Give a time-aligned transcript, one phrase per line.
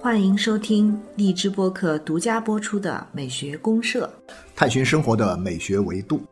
[0.00, 4.10] 欢迎收听荔枝播客独家播出的《美学公社》，
[4.56, 6.22] 探寻生活的美学维度。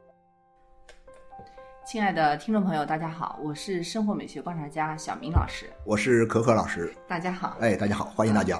[1.87, 5.67] 亲爱的听众朋友，大家好，我是生活美学观察家小明老师。
[5.85, 7.59] 我是可可老师，大家好。
[7.61, 8.57] 哎，大家好，欢迎大家。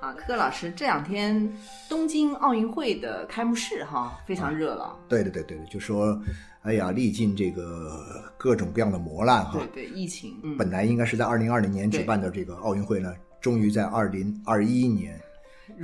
[0.00, 1.52] 啊，可可老师，这两天
[1.88, 4.98] 东京奥运会的开幕式哈非常热闹。
[5.06, 6.18] 对对对对对，就说，
[6.62, 9.58] 哎呀，历尽这个各种各样的磨难哈。
[9.72, 10.38] 对对，疫情。
[10.42, 15.18] 嗯本来应该是在二零二零年举办的这个奥运会呢，终于在二零二一年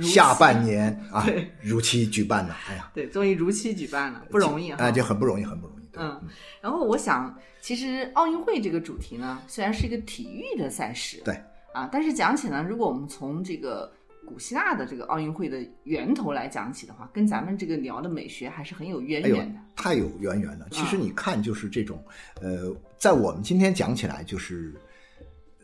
[0.01, 1.25] 下半年 啊
[1.61, 2.55] 如期举办了。
[2.69, 4.77] 哎呀，对，终于如期举办了，不容易啊。
[4.79, 5.81] 哎，这很不容易，很不容易。
[5.91, 6.21] 对嗯，
[6.61, 11.35] 然后我想，其实奥运会这个主题呢，虽然是一个体育的赛事，对
[11.73, 13.91] 啊，但是讲起呢，如果我们从这个
[14.27, 20.67] 古希腊的这个奥运会的源头来讲起的话，跟咱们这个聊的美学还是很有渊源的。，太有渊源了。
[20.69, 22.03] 其实啊你看，就是这种，
[22.41, 24.75] 呃，在我们今天讲起来，就是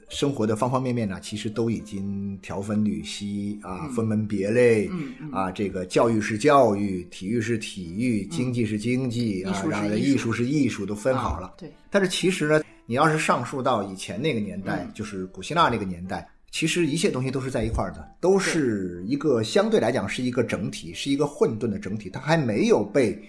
[0.08, 4.88] 生活的方方面面呢，其实都已经条分缕析啊，分门别类。
[4.92, 11.48] 嗯嗯啊，这个教育是教育，体育是体育，经济是经济、啊艺术，是然后艺术是艺术，都分好了。
[11.48, 23.20] 啊对，但是其实呢，你要是上溯到以前那个年代，嗯就是古希腊那个年代，其实一切东西都是在一块儿的，都是一个相对来讲是一个整体，是一个混沌的整体，它还没有被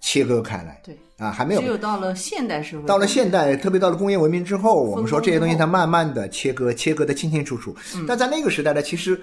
[0.00, 0.82] 切割开来。
[0.84, 7.72] 对，啊，还没有只有到了现代社会，到了现代，特别到了工业文明之后，我们说这些东西它慢慢的切割，切割的清清楚楚。
[7.94, 9.20] 嗯但在那个时代呢，其实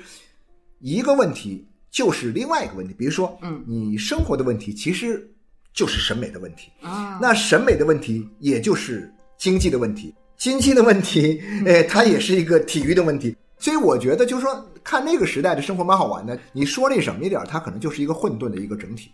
[0.79, 5.29] 一个问题就是另外一个问题，比如说，嗯你生活的问题其实
[5.73, 13.35] 就是审美的问题，啊，那审美的问题也就是经济的问题，经济的问题，哎，它也是一个体育的问题。
[13.59, 16.35] 所以我觉得，就是说，看那个时代的生活蛮好玩的。
[16.51, 19.11] 你说那什么一点儿，它可能就是一个混沌的一个整体，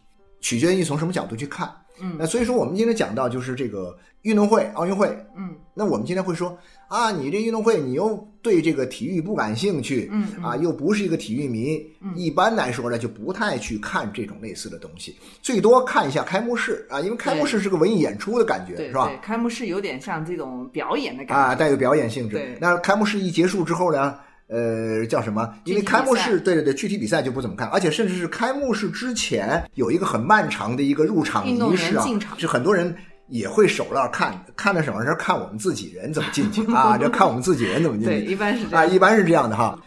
[0.48, 1.70] 取决于你从什么角度去看。
[2.00, 19.17] 嗯那所以说，我们今天讲到就是这个运动会、奥运会，嗯那我们今天会说啊，你这运动会，你又对这个体育不感兴趣，嗯嗯啊，又不是一个体育迷，嗯一般来说呢，就不太去看这种类似的东西，最多看一下开幕式啊，因为开幕式是个文艺演出的感觉，是吧对，？
[19.22, 22.58] 开幕式有点像这种表演的感觉啊，带有表演性质对。
[22.61, 24.17] 那开幕式一结束之后呢？
[24.50, 25.54] 呃，叫什么？
[25.66, 32.96] 因为开幕式，对对对，具体比赛就不怎么看，而且甚至是开幕式之前有一个很漫长的一个入场仪式啊员进，场是很多人
[33.28, 35.06] 也会手烂看，看的什么？
[35.06, 36.98] 是看我们自己人怎么进去 啊？
[36.98, 38.94] 就看我们自己人怎么进去对，去一般是这啊，样。
[38.94, 39.78] 一般是这样的哈。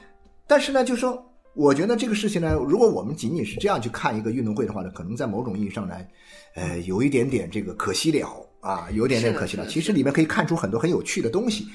[0.47, 1.19] 但是呢，就说
[1.54, 6.06] 我觉得这个事情呢，如果我们仅仅是这样去看一个运动会的话呢，可能在某种意义上来，
[6.54, 9.66] 呃，有一点点这个可惜了啊，有点点可惜了。
[9.66, 11.66] 其实里面可以看出很多很有趣的东西，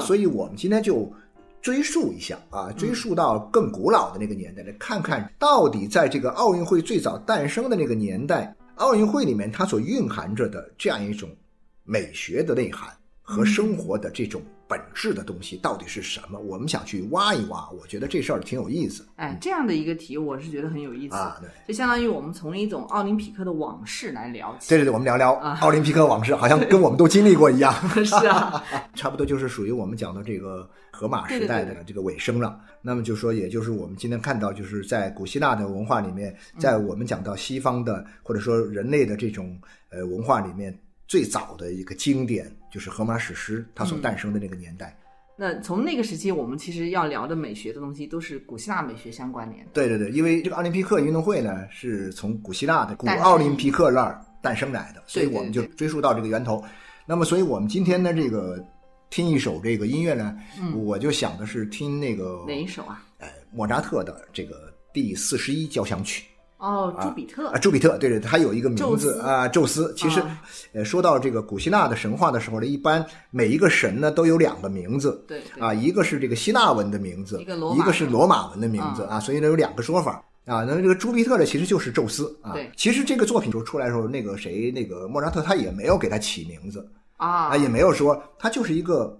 [0.00, 1.12] 所以我们今天就。
[1.62, 11.28] 追溯一下啊，追溯到更古老的那个年代，来看看到底在这个奥运会最早诞生的那个年代，奥运会里面它所蕴含着的这样一种
[11.84, 12.88] 美学的内涵
[13.20, 16.38] 和生活的这种本质的东西到底是什么？
[16.38, 21.16] 我们想去挖一挖，我觉得这事儿挺有意思哎，这样的一个题，我是觉得很有意思。
[21.16, 21.36] 啊。
[21.40, 24.68] 对，就相当于我们从一种奥林匹克的往事来聊起。
[24.68, 27.74] 对对对，我们聊聊啊奥林匹克往事，好像跟我们都经历过一样。
[28.04, 28.62] 是啊，
[28.94, 32.60] 差不多就是属于我们讲的这个荷马时代的这个尾声了。
[32.80, 39.60] 那么就说，也就是我们今天看到，就是在古希腊的文化里面，在我们讲到西方的或者说人类的这种
[39.90, 40.78] 呃文化里面，
[41.08, 44.96] 最早的一个经典就是荷马史诗，它所诞生的那个年代。
[45.36, 49.70] 那从那个时期，我们其实要聊的美学的东西，都是古希腊美学相关联的。
[49.72, 56.62] 对对对，因为这个奥林匹克运动会呢，是从古希腊的古奥林匹克那儿诞生来的，所以我们就追溯到这个源头。
[57.06, 58.62] 那么，所以我们今天呢，这个
[59.08, 63.02] 听一首这个音乐呢，嗯我就想的是听那个哪一首啊？
[63.18, 66.24] 呃莫扎特的这个第四十一交响曲
[66.60, 67.58] 哦，朱比特啊，。
[67.58, 69.92] 朱比特，对对，他有一个名字啊，宙斯。
[69.96, 70.42] 其实啊，
[70.74, 80.22] 呃，说到这个古希腊的神话的时候呢，一般每一个神呢都有两个名字，对对啊，一个是这个希腊文的名字，一个是罗马文的名字啊啊，所以呢有两个说法。
[80.46, 82.54] 啊，那这个朱比特呢，其实就是宙斯啊。
[82.54, 86.86] 对其实这个作品出来的时候，那个谁，那个莫扎特他也没有给他起名字
[87.18, 89.19] 啊啊，也没有说他就是一个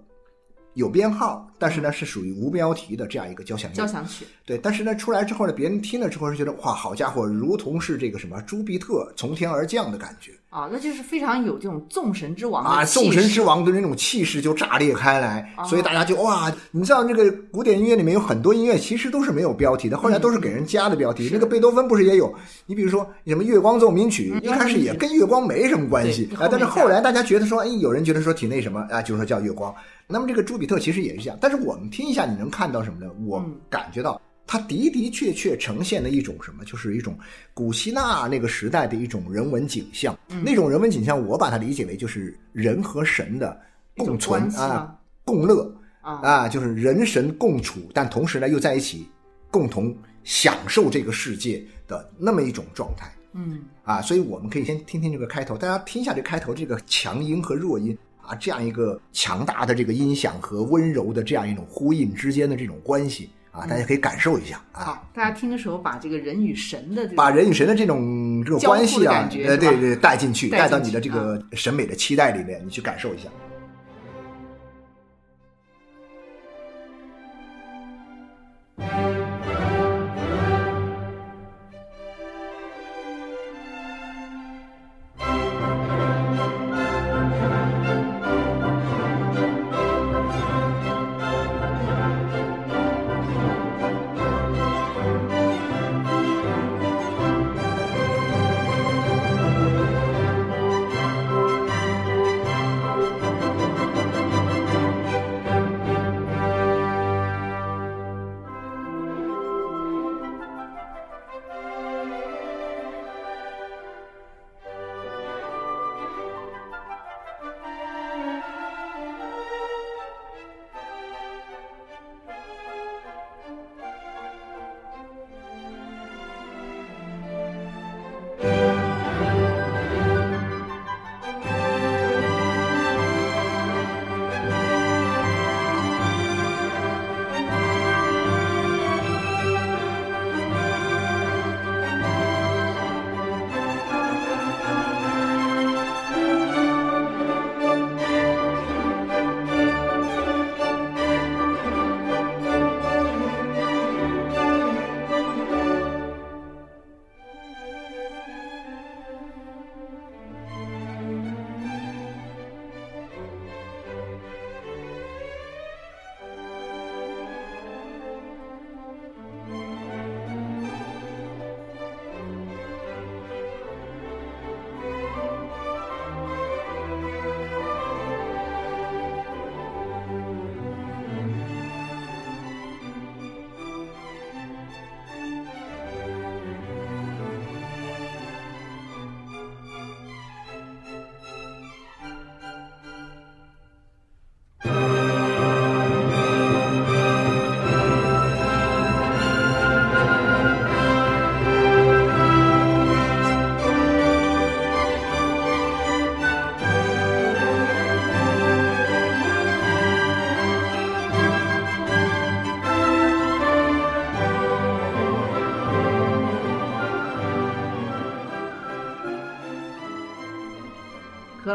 [0.73, 3.75] 有编号，但是呢是属于无标题的这样一个交响乐。
[3.75, 4.25] 交响曲。
[4.45, 21.29] 对，但是呢，出来之后呢，别人听了之后是觉得哇，好家伙，如同是这个什么朱庇特从天而降的感觉啊，那就是非常有这种众神之王啊，众神之王的那种气势就炸裂开来，哦所以大家就哇，你知道这个古典音乐里面有很多音乐其实都是没有标题的，后来都是给人加的标题。
[21.31, 22.33] 那个贝多芬不是也有？
[22.65, 29.73] 你比如说什么《月光奏鸣曲》，一开始也跟月光没什么关系啊，但是后来大家觉得说，哎，有人觉得说挺那什么啊，就说叫月光。
[30.11, 33.11] 那么这个朱比特其实也是这样，但是我们听一下，你能看到什么呢？
[33.25, 34.21] 我嗯感觉到。
[34.47, 36.65] 它的的确确呈现了一种什么？
[36.65, 37.17] 就是一种
[37.53, 40.17] 古希腊那个时代的一种人文景象。
[40.43, 43.57] 那种人文景象，我把它理解为就是人和神的
[43.95, 44.93] 共存啊，
[45.23, 49.07] 共乐啊啊，就是人神共处，但同时呢又在一起
[49.49, 53.09] 共同享受这个世界的那么一种状态。
[53.33, 57.97] 嗯啊，所以我们可以先听听这个开头，大家听一下这开头这个强音和弱音
[58.31, 73.27] 啊，这样一个强大的这个音响和温柔的这样一种呼应之间的这种关系啊，大家可以感受一下啊，好，大家听的时候把这个人与神的这个把人与神的这种这种关系啊呃，对对，带进去带到你的这个审美的期待里面，你去感受一下。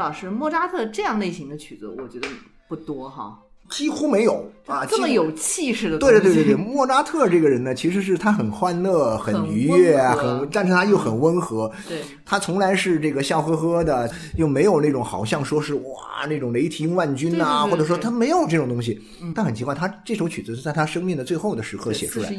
[0.06, 2.28] 老师，莫扎特这样类型的曲子，我觉得
[2.68, 3.36] 不多哈，
[3.68, 5.98] 几乎没有啊，这么有气势的。
[5.98, 11.68] 对对对对对，莫扎特这个人呢，其实是他很欢乐、 很很愉悦啊，很，但是他又很温和。
[11.88, 14.08] 对他从来是这个笑呵呵的，
[14.38, 19.02] 又没有那种好像说是哇那种雷霆万钧呐、或者说他没有这种东西。
[19.34, 22.32] 但很奇怪，他这首曲子是在他生命的最后的时刻写出来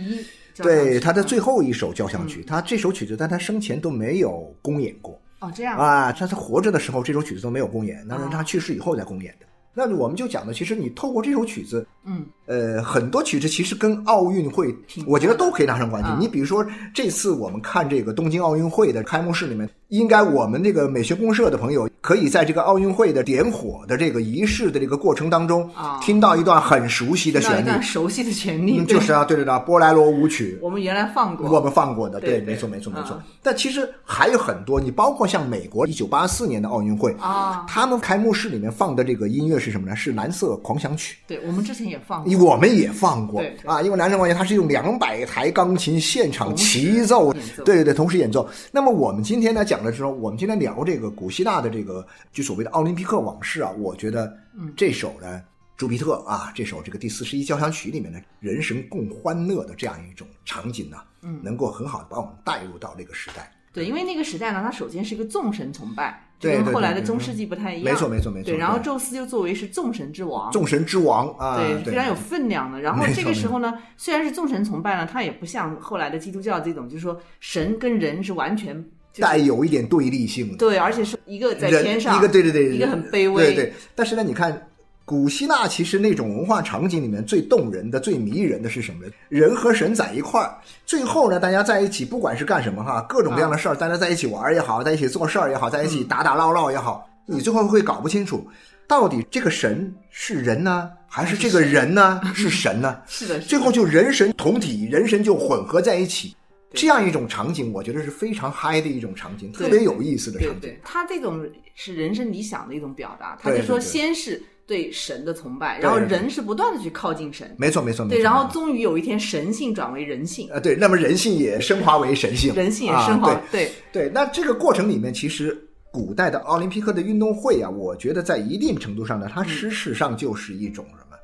[0.56, 8.30] 对他的嗯最后一首交响曲，他这首曲子在他生前都没有公演过哦这样啊，他他活着的时候这首曲子都没有公演，那是哦。
[8.32, 9.46] 他去世以后才公演的。
[9.74, 14.74] 那我们就讲的，其实你透过这首曲子，嗯，呃，很多曲子其实跟奥运会，
[15.06, 16.10] 我觉得都可以拉上关系。
[16.10, 30.58] 嗯你比如说这次我们看这个东京奥运会的开幕式里面，应该我们这个美学公社的朋友可以在这个奥运会的点火的这个仪式的这个过程当中，啊听到一段很熟悉的旋律，段熟悉的旋律，嗯，就是啊，对对对，波莱罗舞曲。
[30.62, 33.24] 我们原来放过，我们放过的，对对没错没错没错嗯。
[33.44, 39.96] 但其实还有很多，你包括像美国一九八四年的奥运会，啊，他们开幕式里面放的这个音乐是什么呢？
[39.96, 41.18] 是蓝色狂想曲。
[41.28, 47.34] 对我们之前也放过，我们也放过啊，因为蓝色狂想它是用两百台钢琴现场齐奏，
[47.66, 48.50] 对对对，同时演奏。
[48.72, 55.42] 那么我们今天呢讲的时候，我们今天聊这个古希腊的这个就所谓的奥林匹克往事啊，我觉得嗯这首呢。
[55.78, 63.52] 朱庇特啊，这首这个第四十一交响曲里面的人神共欢乐的这样一种场景呢、嗯能够很好的把我们带入到这个时代。
[63.72, 67.94] 对，因为那个时代呢，它首先是一个众神崇拜，就跟后来的中世纪不太一样。
[67.94, 72.80] 没错没错没错对，然后宙斯就作为是众神之王，众神之王啊，对，对，非常有分量的。
[72.80, 78.86] 然后这个时候呢，虽然是众神崇拜呢，他也不像后来的基督教这种，就是说神跟人是完全
[79.20, 80.58] 带有一点对立性的。
[80.58, 83.74] 对，而且是一个在天上，一个对对对，一个很卑微，对对。
[83.96, 84.70] 但是呢，你看
[85.08, 89.12] 古希腊其实那种文化场景里面最动人的、最迷人的是什么呢？
[89.30, 98.46] 人和神在一块儿，最后呢，大家在一起，不管是干什么哈，各种各样的事儿，大家在一起玩也好，在一起做事儿也好，在一起打打闹闹也好，你最后会搞不清楚，
[98.86, 103.00] 到底这个神是人呢，还是这个人呢是神呢？
[103.08, 106.36] 是的，是的最后就人神同体，人神就混合在一起。
[106.74, 110.60] 这样一种场景，我觉得是非常嗨的一种场景，特别有意思的场景。
[110.60, 124.08] 对对，他这种是人生理想的一种表达，他就说对对对先是对神的崇拜，然后人是不断的去靠近神，没错，没错，没对，然后终于有一天神性转为人性，呃，对，那么人性也升华为神性，人性也啊升华，对对。
[124.08, 125.58] 对，那这个过程里面，其实
[125.90, 129.48] 古代的奥林匹克的运动会啊，我觉得在一定程度上呢，它嗯。
[129.48, 131.18] 事实上就是一种什么？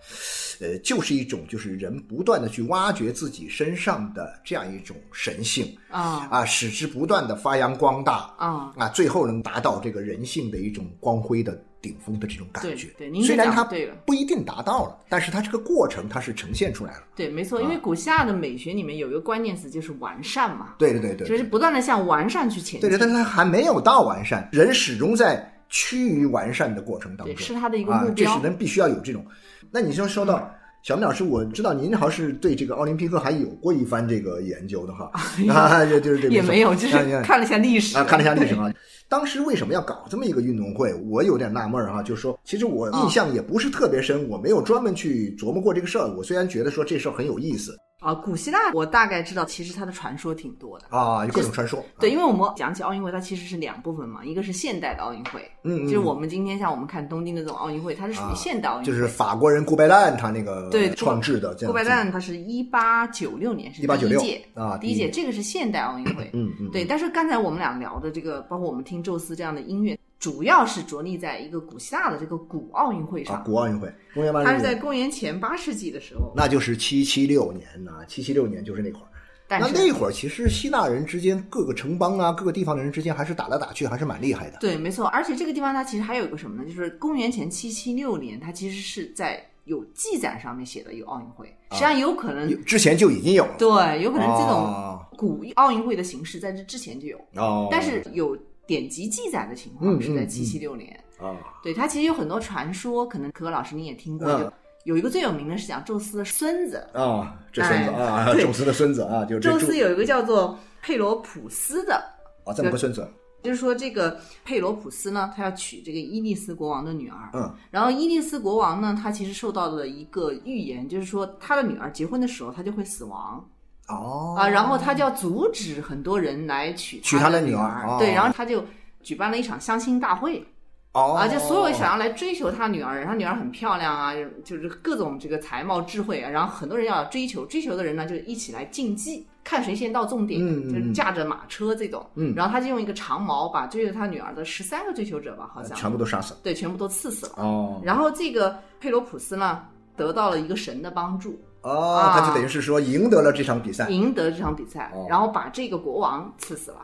[0.61, 6.27] 呃，就是一种就是人不断的去挖掘自己身上的这样一种神性啊。
[6.31, 12.87] 啊，使之不断的发扬光大啊，啊，最后能达到这个人性的一种光辉的顶峰的这种感觉。
[12.97, 13.63] 对您虽然它
[14.05, 17.03] 不一定达到了，但是它这个过程它是呈现出来了。
[17.15, 28.25] 对，没错，因啊为古希腊的美学里面有一个关键词就是完善嘛，对对对对，就是不断的向完善去前进，对对，但是它还没有到完善，人始终在趋于完善的过程当中，对是他的一个啊目，标。
[28.25, 29.25] 这是人必须要有这种。
[29.69, 30.49] 那你说说到
[30.83, 35.09] 小明老师，我知道您好像是对这个奥林匹克还有过一番这个研究的哈，
[35.49, 38.69] 啊， 就就是这也没有，就是看看了一下历史啊，看了一下历史啊。
[39.07, 40.93] 当时为什么要搞这么一个运动会？
[41.09, 46.13] 我有点纳闷儿哈，就是说，其实我印象也不是特别深，我没有专门去琢磨过这个事儿。
[46.17, 48.13] 我虽然觉得说这事儿很有意思啊。
[48.13, 50.85] 古希腊我大概知道，其实它的传说挺多的。
[50.89, 51.83] 啊，有各种传说。
[51.99, 58.85] 对，因为我们讲起奥运会，它其实是两部分嘛，一个是现代的奥运会，嗯，嗯就是我们今天像我们看东京的这种奥运会，它是属于现代奥运会。
[58.85, 61.55] 就是法国人顾拜旦他那个对创制的。
[61.65, 66.29] 顾拜旦他是一八九六年是第1896一届啊第一届，这个是现代奥运会。
[66.33, 73.43] 嗯嗯，对，但是刚才我们俩聊的这个，包括我们听宙斯这样的音乐，主要是着力在一个古希腊的这个古奥运会啊，上。
[73.43, 79.07] 古奥运会，公元八它是在公元前八世纪的时候那就是七七六年呐，七七六年就是那会儿。
[79.49, 79.73] 那诞生。
[79.73, 84.59] 那会儿其实希腊人之间各个城邦啊，各个地方的人之间还是打来打去，还是蛮厉害的。
[84.61, 85.07] 对，没错。
[85.07, 86.65] 而且这个地方它其实还有一个什么呢？
[86.65, 91.47] 就是公元前七七六年，它其实是在有记载上面写的有奥运会。
[91.71, 93.55] 实际上有可能，有之前就已经有了。
[93.59, 100.99] 对，有可能这种哦古奥运会的形式在这之前就有，哦，但是有典籍记载的情况是在七七六年。
[101.19, 104.51] 啊，对，它其实有很多传说，可能可可老师你也听过，嗯就
[104.83, 106.85] 有一个最有名的是讲宙斯的孙子。
[106.93, 111.95] 啊，这孙子哎啊，宙斯的孙子啊，就是宙宙斯有一个叫做佩罗普斯的，
[112.43, 113.07] 啊，这么个孙子，
[113.41, 117.29] 就是说这个佩罗普斯呢，他要娶这个伊利斯国王的女儿。
[117.33, 123.49] 嗯，然后伊利斯国王呢，他其实受到了一个预言，就是说他的女儿结婚的时候，他就会死亡
[123.87, 124.35] 哦。
[124.37, 127.97] 啊，然后他就要阻止很多人来娶娶他的女女儿哦。
[127.99, 128.63] 对，然后他就
[129.01, 130.45] 举办了一场相亲大会
[130.93, 131.13] 哦。
[131.13, 134.13] 啊，就所有想要来追求他女儿他女儿很漂亮啊，
[134.43, 140.39] 就是各种这个才貌智慧啊，然后很多人要追求，追求的人呢就一起来竞技，看谁先到终点，
[140.71, 142.33] 就是驾着马车这种，嗯。
[142.35, 145.77] 然后他就用一个长矛把追求他女儿的十三个追求者吧，好像。
[145.77, 146.39] 全部都杀死了。
[146.43, 147.33] 对，全部都刺死了。
[147.37, 147.81] 哦。
[147.83, 149.63] 然后这个佩罗普斯呢，
[149.97, 153.89] 得到了一个神的帮助，哦，他就等于是说赢得了这场比赛。
[153.89, 156.77] 赢得这场比赛哦，然后把这个国王刺死了，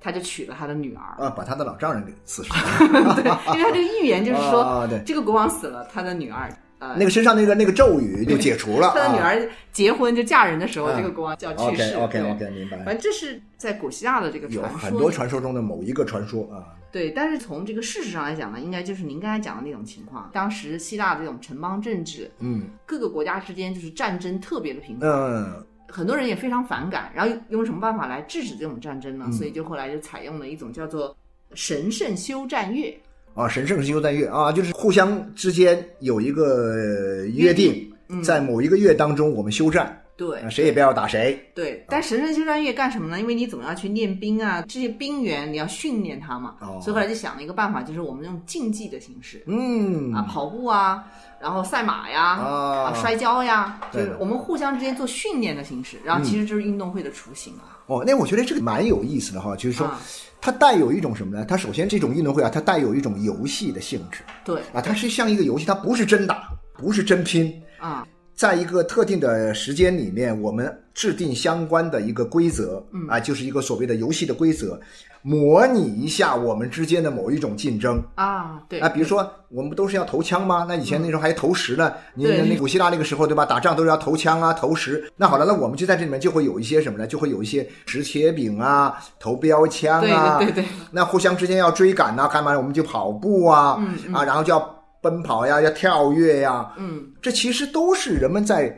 [0.00, 1.24] 他就娶了他的女儿。
[1.24, 3.14] 啊，把他的老丈人给刺死了。
[3.16, 3.24] 对，
[3.54, 8.92] 因为他这个预言就是说，啊，对，这个国王死了，他的女儿呃，那个身上那个那个咒语就解除了。
[8.94, 11.94] 他的女啊儿结婚就嫁人的时候，嗯这个国王就要去世。
[11.94, 12.76] OK OK OK，明白。
[12.78, 16.74] 反正这是在古希腊的这个有传说，很多传说中的某一个传说啊。
[16.90, 20.30] 对，但是从这个事实上来讲呢，应该就是您刚才讲的那种情况。
[20.32, 27.10] 当时希腊的这种城邦政治，嗯各个国家之间就是战争特别的频繁，嗯很多人也非常反感。
[27.14, 29.26] 然后用什么办法来制止这种战争呢？
[29.28, 31.14] 嗯所以就后来就采用了一种叫做
[31.54, 32.98] 神圣休战月。
[33.38, 38.20] 啊，神圣休战月啊，就是互相之间有一个呃约定，嗯。
[38.20, 41.40] 在某一个月当中我们休战，对啊，谁也不要打谁。
[41.54, 43.20] 对，但神圣休战月干什么呢？
[43.20, 51.04] 因为你总要去练兵啊，这些兵员你要训练他嘛，哦所以后来就想了一个办法，就是我们用竞技的形式、嗯啊，跑步啊，
[51.40, 57.78] 然后赛马呀，啊摔跤呀，就是我们互相之间做训练的形式，然后其实就是运动会的雏形啊。
[57.86, 60.00] 哦，那我觉得这个蛮有意思的哈，就是说啊
[60.40, 61.44] 它带有一种什么呢？
[61.44, 68.06] 它首先这种运动会啊，它带有一种游戏的性质对啊，它是像一个游戏，它不是真打，不是真拼，啊，
[68.38, 74.80] 在一个特定的时间里面，我们制定相关的一个规则，嗯啊，就是一个所谓的游戏的规则，
[75.22, 78.00] 模拟一下我们之间的某一种竞争。
[78.14, 80.64] 啊，对啊，比如说我们不都是要投枪吗？
[80.68, 81.92] 那以前那时候还投石呢。
[82.14, 83.44] 你对那古希腊那个时候对吧？
[83.44, 85.10] 打仗都是要投枪啊、投石。
[85.16, 87.08] 那好了，那我们就在这里面就会有一些什么呢？
[87.08, 90.38] 就会有一些掷铁饼啊、投标枪啊。
[90.38, 92.56] 对对对，那互相之间要追赶呐、干嘛？
[92.56, 98.76] 我们就跑步啊，啊，然后就要奔跑呀，要跳跃呀，嗯，这其实都是人们在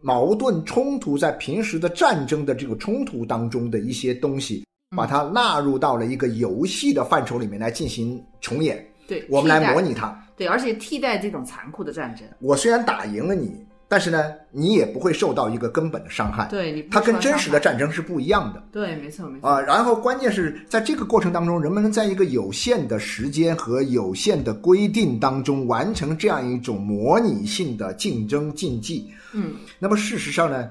[0.00, 4.64] 矛盾冲突、在平时的战争的这个冲突当中的一些东西，
[4.96, 10.16] 把它纳入到了一个游戏的范畴里面来进行重演，对，我们来模拟它。
[10.36, 16.46] 对，而且替代这种残酷的战争，我虽然打赢了你，但是呢，你也不会受到一个根本的伤害。
[16.48, 18.62] 对你它跟真实的战争是不一样的。
[18.70, 29.10] 对，没错没错，啊，然后关键是在这个过程当中，人们能在一个有限的时间和有限的规定当中完成这样一种模拟性的竞争竞技。
[29.32, 30.70] 嗯，那么事实上呢，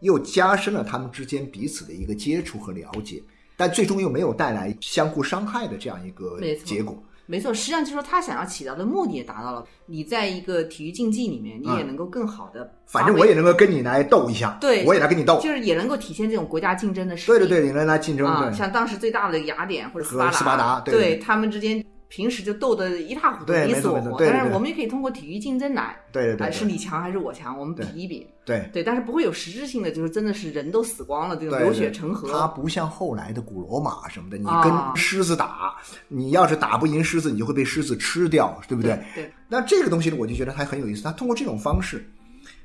[0.00, 3.22] 又加深了他们之间彼此的一个接触和了解，
[3.56, 6.92] 但最终又没有带来相互伤害的这样一个结果。
[6.92, 7.04] 没错，
[7.54, 9.64] 实际上就是说他想要起到的目的也达到了。
[9.86, 15.40] 你在一个体育竞技里面，你也嗯能够更好的，反正我也能够跟你来斗一下，对我也来跟你斗。
[15.42, 17.38] 就是也能够体现这种国家竞争的实力。
[17.38, 24.16] 对对对，你能来竞争，啊，对像当时最大的雅典或者斯和巴达，斯巴达对对他们之间平时就斗得一塌糊涂，你死我活。
[24.20, 28.26] 但是我们也可以通过体育竞争来，啊，对对对对是你强还是我强，我们比一比。
[28.44, 28.68] 对。
[28.72, 32.28] 对，但是不会有实质性的，就是真的是人都死光了，这种流血成河。
[32.30, 35.74] 它不像后来的古罗马什么的，你啊跟狮子打，
[36.08, 38.98] 你要是打不赢狮子，你就会被狮子吃掉，对不对？
[39.14, 41.02] 对，那这个东西呢，我就觉得还很有意思。
[41.02, 42.08] 它通过这种方式，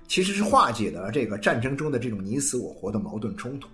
[0.07, 3.69] 其实是化解了这个战争中的这种你死我活的矛盾冲突，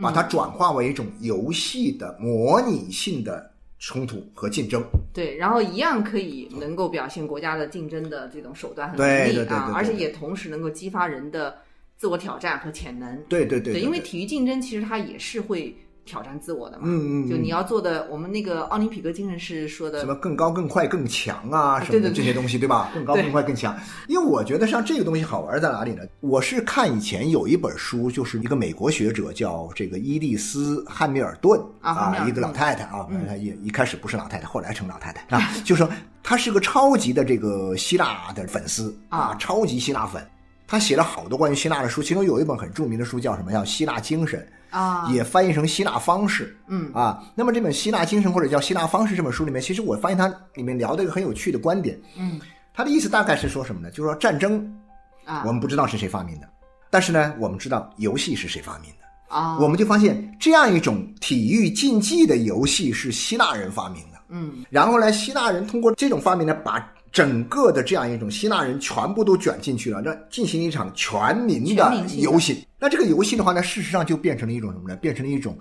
[0.00, 3.51] 把嗯它转化为一种游戏的模拟性的
[3.84, 4.80] 冲突和竞争。
[5.12, 11.58] 对，然后一样可以能够表现国家的竞争的这种手段和对能力对对对对，啊而且也同时能够激发人的
[11.96, 13.20] 自我挑战和潜能。
[13.24, 16.84] 对对对因为体育竞争其实它也是会挑战自我的嘛。
[16.86, 22.90] 嗯嗯嗯就你要做的，我们那个奥林匹克精神是说的什么更高、更快、更强啊，什么的这些东西，对吧？
[22.94, 23.76] 更高、更快、更强。
[24.08, 26.02] 因为我觉得像这个东西好玩在哪里呢？
[26.20, 33.06] 我是看以前有一本书，就是一个美国学者叫这个伊丽丝·汉密尔顿啊一个老太太啊，
[33.62, 35.88] 一开始不是老太太，后来成老太太啊， 就说
[36.22, 40.24] 她是个超级的这个希腊的粉丝啊啊，超级希腊粉。
[40.66, 43.52] 她写了好多关于希腊的书，其中有一本很著名的书叫什么？
[43.52, 44.40] 叫《希腊精神》。
[44.72, 46.92] 啊，也翻译成希腊方式，嗯。
[46.92, 52.40] 啊，那么这本《希腊精神》或者叫《希腊方式》这本书里面，其实我发现它里面聊的一个很有趣的观点，嗯。
[52.74, 53.90] 它的意思大概是说什么呢？
[53.90, 54.66] 就是说战争
[55.24, 55.44] 啊。
[55.46, 56.48] 我们不知道是谁发明的，
[56.90, 64.64] 但是呢，我们知道游戏是谁发明的，啊，我们就发现这样一种体育竞技的游戏是希腊人发明的，嗯。
[64.70, 72.66] 然后呢，希腊人通过这种发明呢，把整个的这样一种希腊人全部都卷进去了，那进行一场全民的游戏。
[72.78, 74.96] 那这个游戏的话呢，事实上就变成了一种什么呢？
[74.96, 75.56] 变成了一种，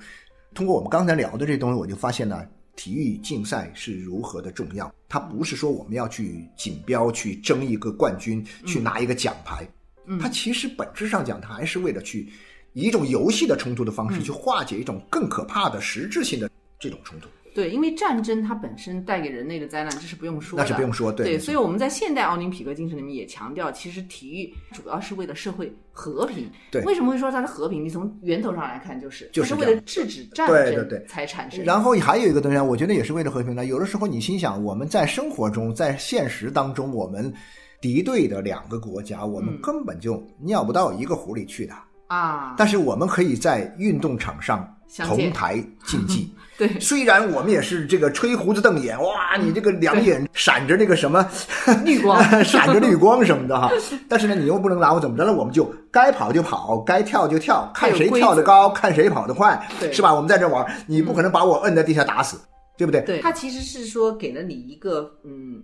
[0.54, 2.42] 通过我们刚才聊的这东西，我就发现呢，
[2.78, 4.90] 体育竞赛是如何的重要。
[5.10, 9.68] 它不是说我们要去锦标去争一个冠军，去拿一个奖牌，
[10.06, 12.32] 嗯它其实本质上讲，它还是为了去
[12.72, 17.28] 以一种游戏的冲突的方式，嗯去化解一种更可怕的实质性的这种冲突。
[17.54, 26.50] 对，因为战争它本身带给人类的灾难，这是不用说的，那是不用说，对对，所以我们在现代奥林匹克精神里面也强调，其实体育主要是为了社会和平。
[26.72, 27.84] 对为什么会说它是和平？
[27.84, 31.64] 你从源头上来看，就是就是为了制止战争才产生。
[31.66, 33.66] 然后还有一个东西啊，我觉得也是为了和平呢。
[33.66, 37.34] 有的时候你心想，我们在生活中，在现实当中，我们
[37.82, 41.74] 敌对的两个国家，我们嗯根本就尿不到一个壶里去的。
[42.08, 46.34] 啊，但是我们可以在运动场上同台竞技。
[46.68, 46.80] 对。
[46.80, 51.28] 虽然我们也是这个吹胡子瞪眼，哇，你这个两眼闪着那个什么
[51.84, 52.24] 绿光。
[52.46, 53.72] 闪着绿光什么的哈，
[54.08, 59.92] 但是呢，你又不能拿我怎么着了，我们就该跑就跑，该跳就跳，看谁跳得高，看谁跑得快，对。
[59.92, 60.14] 是吧？
[60.14, 62.40] 我们在这玩，你不可能把我摁在地下打死，
[62.78, 63.02] 对不对？
[63.02, 65.64] 对，他其实是说给了你一个嗯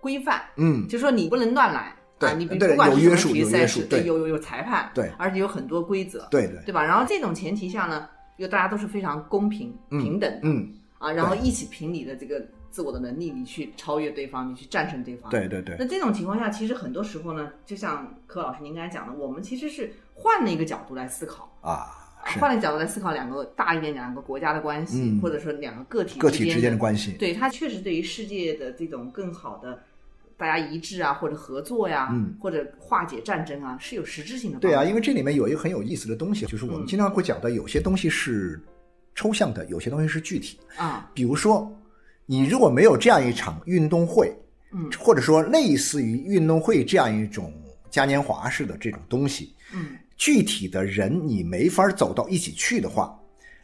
[0.00, 1.94] 规范，嗯，就说你不能乱来。
[2.16, 4.04] 对啊，你不管是什么有约束有体育赛事，约束对。
[4.04, 5.10] 有有有裁判，对。
[5.18, 6.82] 而且有很多规则，对对，对吧？
[6.84, 15.30] 然后这种前提下呢，又大家都是非常公平、嗯平等的嗯，啊，然后一起凭你的这个自我的能力，你去超越对方，你去战胜对方。
[15.30, 21.86] 对对对，那这种情况下，其实很多时候呢，就像柯老师您刚才讲的，我们其实是换了一个角度来思考，啊，
[22.40, 26.78] 换了角度来思考两个大一点两个国家的关系，嗯或者说两个个体个体之间的。
[26.78, 29.82] 关系，对，它确实对于世界的这种更好的
[30.36, 34.58] 大家一致啊，或者合作呀，嗯或者化解战争啊，是有实质性的。
[34.58, 38.60] 对啊，因为这里面有一个很有意思的东西，就是我们嗯经常会讲到，有些东西是
[39.14, 40.82] 抽象的，有些东西是具体的。
[40.82, 41.70] 啊，比如说，
[42.26, 44.36] 你如果没有这样一场运动会，
[44.72, 47.52] 嗯或者说类似于运动会这样一种
[47.90, 53.16] 嘉年华式的这种东西，嗯，具体的人你没法走到一起去的话，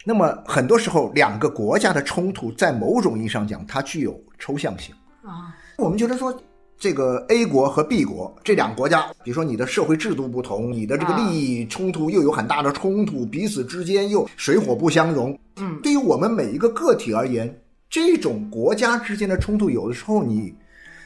[0.05, 4.95] 那么很多时候两个国家的冲突，在某种意义上讲，它具有抽象性。
[5.25, 6.33] 啊，我们觉得说，
[6.81, 15.39] 这个 A 国和 B 国这两个国家，比如说你的社会制度不同，你的这个啊利益冲突又有很大的冲突，彼此之间又水火不相容。
[15.59, 17.55] 嗯，对于我们每一个个体而言，
[17.91, 20.55] 这种国家之间的冲突，有的时候你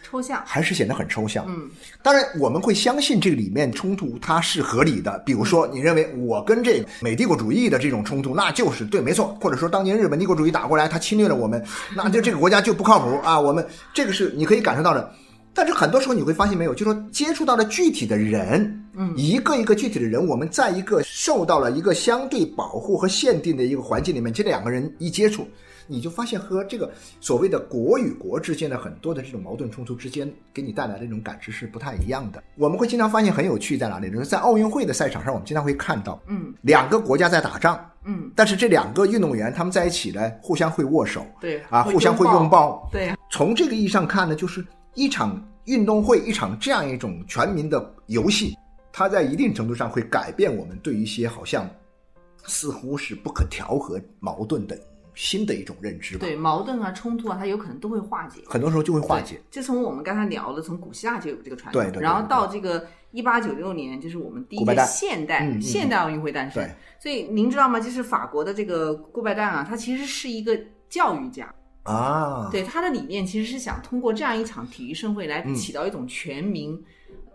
[0.04, 0.40] 抽象。
[0.46, 1.44] 还是显得很抽象。
[1.48, 1.68] 嗯，
[2.04, 5.20] 当然我们会相信这个里面冲突它是合理的。
[5.26, 9.36] 比如说，你认为我跟这个美帝国主义的这种冲突，那就是对，没错。
[9.40, 11.60] 或者说，当年日本帝国主义打过来，他侵略了我们，
[11.96, 13.40] 那就这个国家就不靠谱啊。
[13.40, 15.12] 我们这个是你可以感受到的。
[15.54, 19.14] 但是很多时候你会发现没有，就说接触到了具体的人，嗯。
[19.16, 25.46] 一个一个具体的人，我们在一个受到了一个相对保护和限定的一个环境里面，这两个人一接触，
[25.86, 26.90] 你就发现和这个
[27.20, 32.42] 所谓的国与国之间的很多的这种矛盾冲突之间，给你带来的这种感知是不太一样的。
[32.56, 36.52] 我们会经常发现很有趣在哪里，就是在奥运会的赛场上，我们经常会看到嗯。
[36.62, 42.50] 两个国家在打仗，嗯，但是这两个运动员他们在一起呢，互相会握手对啊，互相会拥。
[42.50, 48.56] 抱，对，从这个意义上看呢，就是一场运动会，一场这样一种全民的游戏，
[48.92, 51.68] 它在一定程度上会改变我们对一些好像
[52.46, 54.78] 似乎是不可调和矛盾的
[55.14, 56.20] 新的一种认知吧。
[56.20, 58.40] 对，矛盾啊、冲突啊，它有可能都会化解。
[58.46, 59.34] 很多时候就会化解。
[59.50, 59.60] 对。
[59.60, 66.62] 就从我们刚才聊的，从古希腊就有这个传统，对对对然后到这个一八九六年，就是我们第一届现代现代奥运会诞生。
[66.62, 67.80] 对所以您知道吗？
[67.80, 71.52] 就是法国的这个顾拜旦啊，他其实是一个教育家。
[71.84, 75.54] 啊，对他的理念其实是想通过这样一场体育盛会来嗯。
[75.54, 76.82] 起到一种全民，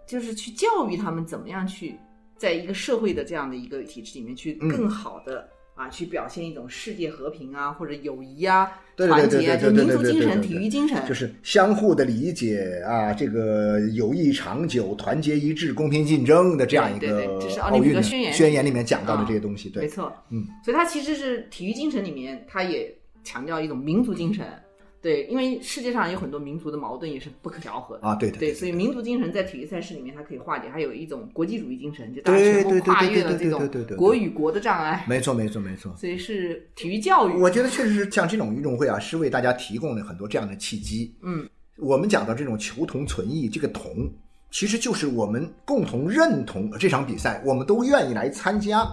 [0.08, 1.96] 就是去教育他们怎么样去
[2.38, 4.70] 在一个社会的这样的一个体制里面去嗯。
[4.70, 19.70] 更好的、啊去表现一种世界和平啊或者友谊啊、团结啊，就民族精神、体育精神，就是相互的理解啊，这个友谊长久、团结一致、公平竞争的这样一个对对这是奥林匹克宣言宣言里面讲到的啊这些东西。
[19.70, 24.46] 对，没错，嗯，所以它其实是体育精神里面，它也强调一种民族精神。
[25.02, 35.96] 对，因为世界上有很多民族的矛盾也是不可调和的啊对的对，所以民族精神在体育赛事里面它可以化解，还有一种国际主义精神，就大家全部对对对跨越了这种对对对对国与国的障碍，没错，没错，没错。
[35.96, 37.40] 所以是体育教育。
[37.40, 41.16] 我觉得确实是像这种运动会啊，是为大家提供了很多这样的契机。
[41.22, 44.12] 嗯，我们讲到这种求同存异，这个同
[44.52, 48.86] 其实就是我们共同认同这场比赛，我们都愿意来参加。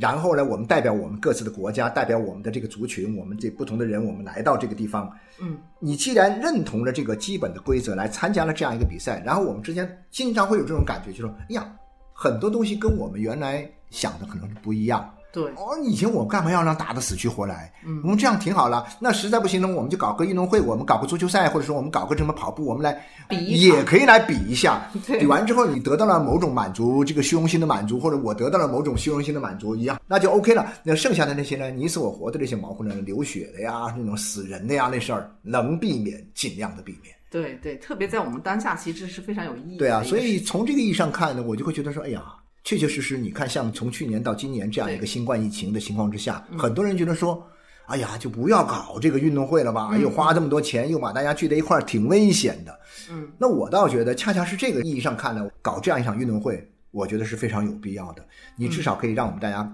[0.00, 5.12] 然后呢，我们代表我们各自的国家，代表我们的这个族群，我们这不同的人，我们来到这个地方。
[5.40, 11.70] 嗯，你既然认同了这个基本的规则来参加了这样一个比赛，然后我们之间经常会有这种感觉，就说，哎呀，
[12.14, 15.12] 很多东西跟我们原来想的可能是不一样。
[15.32, 17.72] 对，哦，以前我们干嘛要让打得死去活来？
[17.86, 18.86] 嗯我们这样挺好了。
[18.98, 24.90] 那实在不行呢，我们就搞个运动会，我们搞个足球赛，或者说我们搞个什么跑步，我们来比一也可以来比一下。
[25.06, 30.72] 对比完之后，你得到了某种满足，这个虚荣心的满足，或者我得到了某种虚荣心的满足一样，那就 OK 了。
[30.82, 37.14] 那剩下的那些呢，你死我活的这些毛乎呢，流血的呀，那种死人的呀，那事儿能避免尽量的避免。
[37.30, 39.78] 对对，特别在我们当下，其实是非常有意义。
[39.78, 42.24] 对啊，所以从这个意义上看呢，我就会觉得说，哎呀，
[42.62, 47.44] 确确实实，你看，像从去年到今年这样一个新冠疫情的情况之下，嗯很多人觉得说，
[47.86, 52.78] 哎呀，就不要搞这个运动会了吧，又花这么多钱，又把大家聚在一块儿，挺危险的。
[53.10, 58.24] 嗯，那我倒觉得，恰恰是这个意义上看呢，搞这样一场运动会，我觉得是非常有必要的。
[58.56, 59.68] 你至少可以让我们大家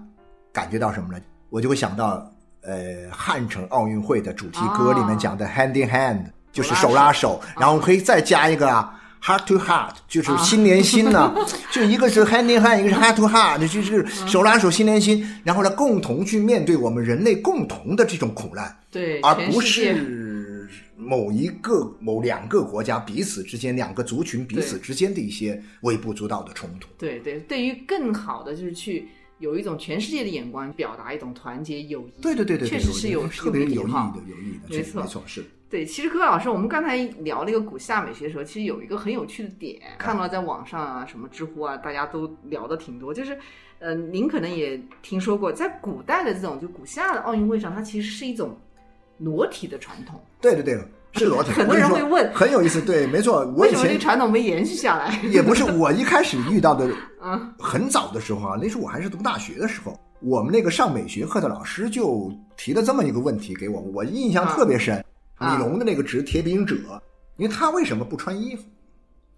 [0.53, 1.19] 感觉到什么呢？
[1.49, 8.93] 我就会想到，呃，汉城奥运会的主题歌里面讲的 “hand in hand”，、就是手拉手，然后可以再加一个啊。
[9.21, 11.33] Heart to heart 就是心连心呐、
[11.71, 18.73] 就一个是 hand in hand，一个是 heart to heart，就是手拉手心连心，然后呢，共同去面对我们人类共同的这种苦难。
[18.89, 26.87] 对，而不是某一个、某两个国家彼此之间、两个族群彼此之间的一些微不足道的冲突。
[26.97, 29.07] 对对，对于更好的就是去
[29.39, 32.21] 有一种全世界的眼光，表达一种团结友谊。
[32.21, 43.37] 对对对对对，确实是有特别有意义的、有意义的，没错没错，是对，其实柯老师，我们刚才聊那个古希腊美学的时候，其实有一个很有趣的点，看到在网上啊，什么知乎啊，大家都聊的挺多，就是，
[43.79, 48.57] 呃，您可能也听说过，在古代的这种就古希腊的奥运会上，它其实是一种
[49.17, 50.17] 裸体的传统。
[50.39, 50.79] 对对对，
[51.13, 51.51] 是裸体。
[51.57, 52.79] 很多人会问很有意思。
[52.79, 55.19] 对，没错， 我以前为什么这传统没延续下来？
[55.29, 56.89] 也不是我一开始遇到的，
[57.21, 65.03] 嗯，很早的时候啊，那时候我还是读大学的时候，我们那个上美学课的老师就提了这么一个问题给我，我印象特别深。
[65.37, 66.75] 啊李龙的那个职铁饼者，
[67.37, 68.63] 因为他为什么不穿衣服？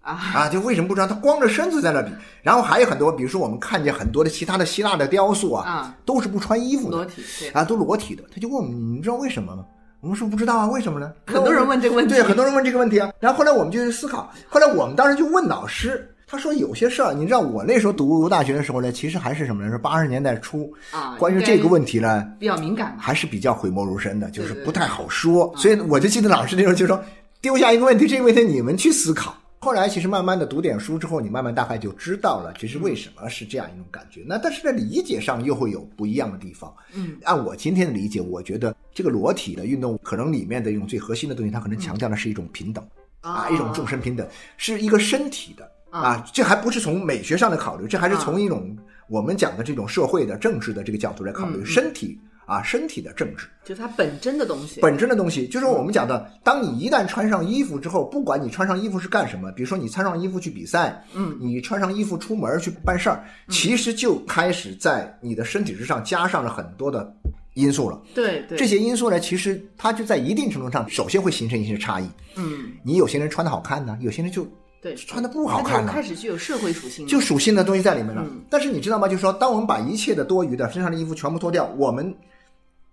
[0.00, 1.06] 啊，啊，就为什么不穿？
[1.06, 2.10] 他光着身子在那比。
[2.42, 8.24] 然后还有很多，比如说我们看见很多的其他的希腊的雕塑啊，啊都是不穿衣服的裸体，对，啊，都裸体的。
[8.34, 9.64] 他就问我们，你知道为什么吗？
[10.00, 11.12] 我们说不知道啊，为什么呢？
[11.26, 13.12] 很多人问这个问题对，很多人问这个问题啊。
[13.20, 19.70] 然后后来我们就去思考，后来我们当时就问老师，他说有些事儿，你知道我那时候读大学的时候呢，其实还是什么呢？
[19.72, 22.96] 是八十年代初，啊，关于这个问题呢，比较敏感。
[22.96, 25.52] 还是比较讳莫如深的，就是不太好说。
[25.56, 27.02] 所以我就记得老师那时候就说，
[27.40, 29.36] 丢下一个问题，这个问题你们去思考。
[29.58, 34.22] 后来其实慢慢的读点书之后，你慢慢大概就知道了，其实为什么是这样一种感觉。
[34.24, 36.72] 那但是在理解上又会有不一样的地方。
[36.94, 42.86] 嗯，按我今天的理解，我觉得这个裸体的运动可能里面的一种最核心的东西，它可能强调的是一种平等。
[43.20, 48.76] 啊，哦一种众生平等，是一个身体的啊，这还不是从美学上的考虑，这还是从一种
[49.08, 53.46] 我们讲的这种社会的政治的这个角度来考虑身体啊，身体的政治。
[53.64, 54.80] 就它本真的东西。
[54.80, 67.12] 本真的东西，就是我们讲的，当你一旦穿上衣服之后，不管你穿上衣服是干什么，比如说你穿上衣服去比赛，嗯，你穿上衣服出门去办事儿，其实就开始在你的身体之上加上了很多的
[67.54, 68.00] 因素了。
[68.14, 72.08] 对对，这些因素呢，其实它就在一定程度上，首先会形成一些差异。
[72.36, 74.46] 嗯，你有些人穿的好看呢，有些人就
[74.82, 76.02] 对，穿的不好就看的开。
[76.02, 78.22] 始具有社会属性，就属性的东西在里面了。
[78.24, 79.06] 嗯但是你知道吗？
[79.06, 82.14] 就是说，当我们把一切的多余的身上的衣服全部脱掉，我们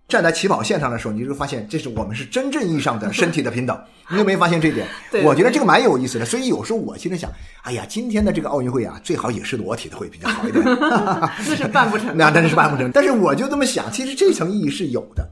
[0.08, 3.78] 站在起跑线上的时候，你就会发现，这是我们是真正意义上的 身体的平等。
[4.10, 4.86] 你有没有发现这一点？
[5.22, 6.24] 我觉得这个蛮有意思的。
[6.24, 10.64] 所以有时候我心里想，哎呀，今天的这个奥运会啊，最好也是裸体的会比较好一点。
[10.64, 12.14] 那是办不成的。
[12.14, 12.90] 那真是办不成。
[12.90, 15.22] 但是我就这么想，其实这层意义是有的。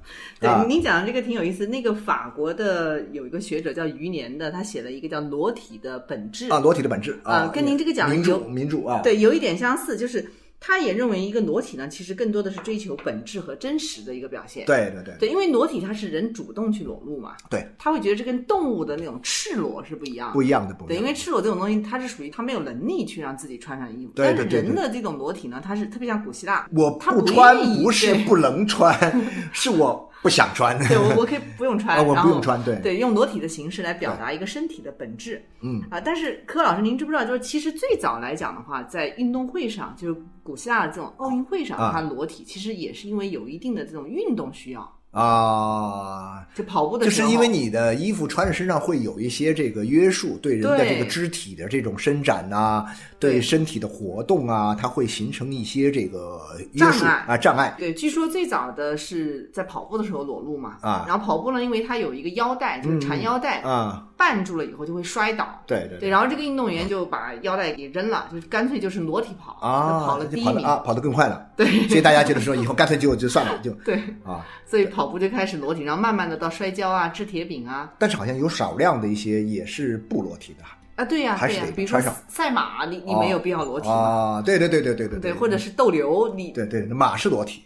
[0.42, 1.64] 啊对，您讲的这个挺有意思。
[1.64, 14.66] 那个法国的有一个学者叫余年的，他写了一个叫《裸体的本质》啊，裸体的本质啊啊，跟您这个讲的民主有民主啊，对，有一点相似，就是他也认为一个裸体呢，其实更多的是追求本质和真实的一个表现。
[14.66, 20.32] 对对对对，因为裸体它是人主动去裸露嘛，对，他会觉得这跟动物的那种赤裸是不一样的。
[20.34, 21.08] 不一样的不一对，样的。
[21.08, 24.12] 因为赤裸这种东西，它是属于他没有能力去让自己穿上衣服。
[24.14, 28.94] 对对但是人的这种裸体呢，它是特别像古希腊，我他不不穿不是不能穿，
[29.52, 30.78] 是我不想穿。
[30.88, 32.76] 对我我可以不用穿， 然后不用穿对。
[32.80, 35.44] 对，用裸体的形式来表达一个身体的本质。
[35.60, 35.82] 嗯。
[35.90, 41.90] 啊，但是柯老师，您知不知道，就是其实最早来讲的话，在运动会上，就是古希腊的这种奥运会上，啊。
[41.92, 52.84] 它裸体其实也是因为有一定的这种运动需要，啊，就跑步的时候，就是因为你的衣服穿在身上会有一些这个约束，对人的这个肢体的这种伸展呐、
[53.18, 53.40] 对对。
[53.40, 56.40] 身体的活动啊，它会形成一些这个
[56.72, 57.24] 约束障碍。
[57.26, 57.74] 啊障碍。
[57.78, 61.04] 对，据说最早的是在跑步的时候裸露嘛，啊。
[61.08, 65.62] 然后跑步呢，因为它有一个腰带，就是缠腰带，啊，绊住了以后就会摔倒。
[65.66, 70.64] 对对对，然后这个运动员就把腰带给扔了，就干脆就是裸体跑，啊，跑了第一名。
[70.64, 71.46] 啊，跑得更快了。
[71.56, 74.44] 对所以大家觉得说以后干脆就就算了，就对，啊。
[74.64, 80.64] 所以跑步就开始裸体，然后慢慢的到摔跤啊、掷铁饼啊，但是好像有少量的一些也是不裸体的
[80.96, 87.62] 啊，对呀、还是对呀、比如说赛马，你你没有必要裸体嘛，啊，对对对对对对对，或者是斗牛，你对对，马是裸体，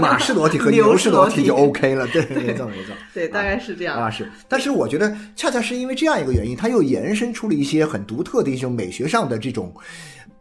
[0.00, 2.94] 马是裸体和牛牛是裸体就 OK 了，对，没错没错。
[3.12, 4.00] 对，大概是这样。
[4.00, 9.74] 啊，是，但是我觉得恰恰是因为这样一个原因，它又延伸出了一些很独特的一种美学上的这种，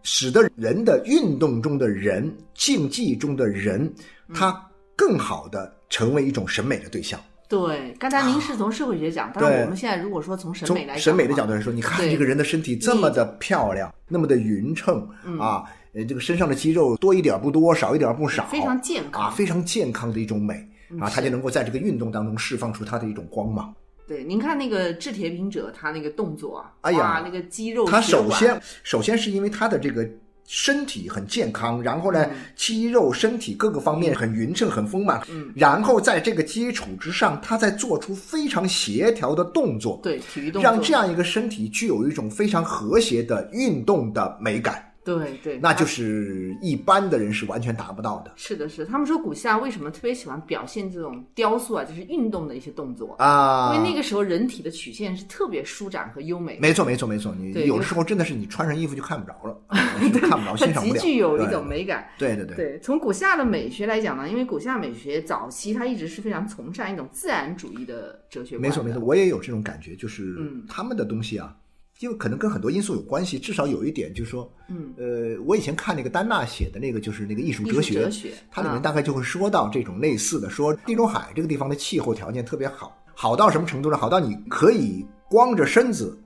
[0.04, 3.82] 使得人的运动中的人、竞技中的人，
[4.28, 4.56] 嗯他
[4.96, 7.20] 更好的成为一种审美的对象。
[7.48, 15.08] 对，刚才您是从社会学讲，但是我们现在如果说从审美来讲，审美的角度，来说，你看这个人的身体这么的漂亮，那么的匀称、
[15.40, 15.64] 啊，
[15.96, 20.56] 呃，这个身上的肌肉多一点不多，少一点不少，非常健康啊，非常健康的一种美
[21.00, 23.74] 啊，他就能够在这个运动当中释放出他的一种光芒。
[24.06, 30.08] 对，您看那个掷铁饼者，他那个动作啊，哎呀哇，那个肌肉他首先首先是因为他的这个
[30.46, 53.74] 身体很健康，然后呢，嗯肌肉、身体各个方面很匀称、很丰满，嗯，然后在这个基础之上，他再做出非常协调的动作，对体育动作，让这样一个身体具有一种非常和谐的运动的美感，对对，那就是一般的人是完全达不到的是的，是他们说古希腊为什么特别喜欢表现这种雕塑啊，就是运动的一些动作，啊。
[53.76, 57.34] 因为那个时候人体的曲线是特别舒展和优美，没错，没错，没错。
[57.38, 61.00] 你有的时候真的是你穿上衣服就看不着了， 啊是看不着，欣赏不了。
[61.00, 62.08] 极具有一种美感。
[62.18, 71.56] 对对对对，从古希腊的美学来讲呢，因为古希腊美学早期它一直是非常崇尚一种自然主义的哲学没错没错，我也有这种感觉，就是嗯他们的东西啊，
[72.00, 83.98] 因为可能跟很多因素有关系，至少有一点就是说，嗯，呃，我以前看那个丹娜写的那个就是那个艺术哲学，哲学它里面嗯大概就会说到这种类似的，说地中海这个地方的气候条件特别好，好到什么程度呢？
[83.98, 86.22] 好到你可以光着身子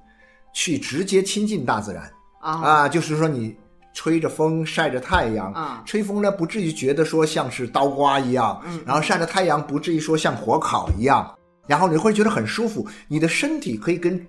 [0.54, 2.12] 去直接亲近大自然。
[2.42, 2.52] 啊。
[2.62, 3.56] 啊，就是说你。
[3.92, 5.84] 吹着风，晒着太阳，啊。
[5.86, 8.80] 吹风呢不至于觉得说像是刀刮一样，嗯。
[8.86, 11.36] 然后晒着太阳不至于说像火烤一样，
[11.68, 14.26] 然后你会觉得很舒服，你的身体可以跟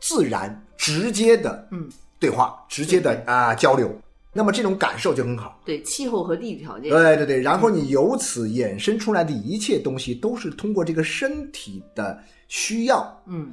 [0.00, 3.94] 自然直接的嗯对话，直接的对啊、交流，
[4.32, 5.60] 那么这种感受就很好。
[5.64, 13.52] 对气候和地理条件，对对对，然后你由此衍生出来的一切东西，都是通过这个身体的需要，嗯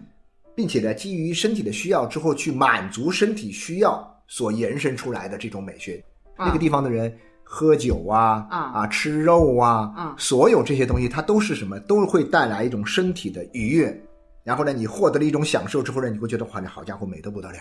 [0.55, 6.03] 并且呢，基于身体的需要之后去满足身体需要所延伸出来的这种美学。
[6.35, 11.79] 啊那个地方的人喝酒啊啊吃肉啊啊所有这些东西，它都是什么？
[11.81, 14.01] 都会带来一种身体的愉悦。
[14.43, 17.59] 然后呢，你获得了一种享受之后呢，你会觉得哇，你好家伙，美得不得了。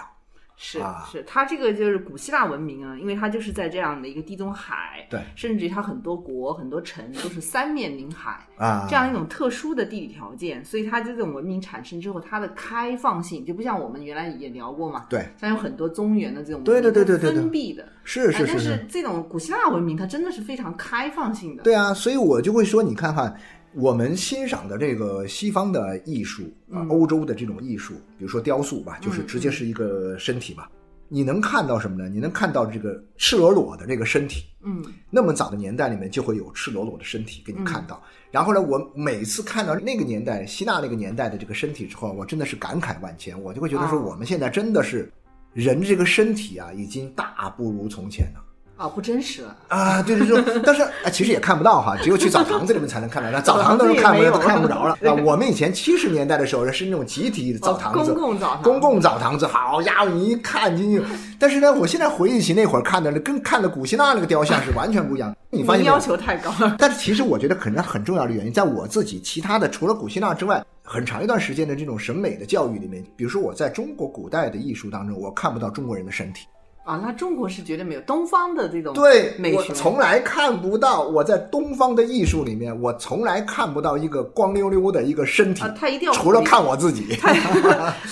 [0.62, 1.08] 是啊。
[1.10, 5.18] 是，它这个就是古希腊文明啊，因为它就是在这样的一个地中海，对。
[5.34, 17.40] 甚至于它很多国、很多城都是三面临海，啊，这样一种特殊的地理条件，所以它这种文明产生之后，它的开放性就不像我们原来也聊过嘛，对，像有很多中原的这种对对对对对对。
[17.40, 23.34] 封闭的，是是但是这种古希腊文明它真的是非常开放性的，对啊，所以我就会说，你看看
[23.74, 30.70] 我们欣赏的这个西方的艺术啊，嗯欧洲的这种艺术，比如说雕塑吧，就是嗯直接是一个身体吧。
[31.12, 32.08] 你能看到什么呢？
[32.08, 34.44] 你能看到这个赤裸裸的这个身体。
[34.62, 38.00] 嗯那么早的年代里面就会有赤裸裸的身体给你看到。
[38.30, 43.40] 然后呢，我每次看到那个年代希腊那个年代的这个身体之后，我真的是感慨万千。
[43.40, 45.10] 我就会觉得说，哦我们现在真的是
[45.52, 48.44] 人这个身体啊，已经大不如从前了。
[48.80, 53.30] 啊不真实了，啊，对对对，但是啊，其实也看不到哈，只有去澡堂子里面才能看到。
[53.30, 54.96] 那澡堂子都澡堂子也看不看不着了。
[55.04, 61.04] 啊，我们以前七十年代的时候是那种集体澡堂子，哦公共澡堂公共澡堂子，好家伙，你一看进去。
[61.38, 65.36] 但是呢，我现在回忆起那会儿看的，跟看的古希腊那个雕像是完全不一样。
[65.50, 66.00] 你发现要？
[66.00, 76.46] 求太高了， 但是其实我觉得可能很重要的原因，在我自己其他的除了古希腊之外，很长一段时间的这种审美的教育里面，比如说我在中国古代的艺术当中，我看不到中国人的身体。
[76.82, 87.14] 啊，那中国是绝对没有东方的这种对，我美学，从来看不到我在东方的艺术里面，我从来看不到一个光溜溜的一个身体，啊，他一定要除了看我自己。
[87.20, 87.32] 他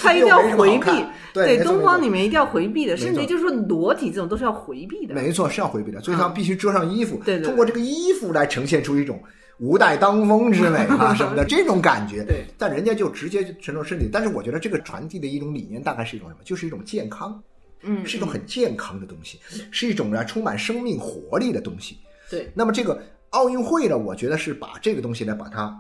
[0.01, 5.15] 他一定要回避看，对东方里面一定要回避的，甚至于就是说裸体这种都是要回避的。
[5.15, 9.21] 没错，是要回避的，所以他必须遮上衣服，嗯对对对通过这个衣服来呈现出一种
[9.59, 12.23] 无带当风之美啊什么的 这种感觉。
[12.23, 16.41] 对，但人家就直接承受身体，但是我觉得这个传递的一种理念大概是一种什么？
[16.45, 17.43] 就是一种健康，
[17.83, 19.39] 嗯，是一种很健康的东西，
[19.71, 21.99] 是一种呢充满生命活力的东西。
[22.31, 25.75] 对，那么这个奥运会呢，我觉得是把这个东西呢，把它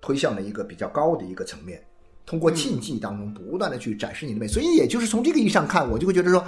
[0.00, 1.82] 推向了一个比较高的一个层面，
[2.24, 4.48] 通过竞技当中不断的去展示你的美。
[4.48, 6.44] 所以也就是从这个意义上看，我就会觉得说，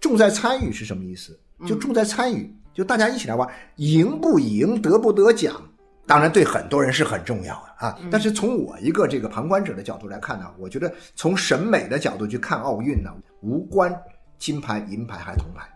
[0.00, 1.38] 重在参与是什么意思？
[1.66, 5.67] 就重在参与，就大家一起来玩，赢不赢，得不得奖。
[6.08, 7.98] 当然，对很多人是很重要的啊。
[8.10, 13.10] 但是从我一个这个旁观者的角度来看呢，我觉得从审美的角度去看奥运呢，
[13.42, 13.94] 无关
[14.38, 15.68] 金牌、银牌还是铜牌，